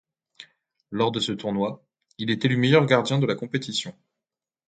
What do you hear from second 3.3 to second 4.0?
compétition.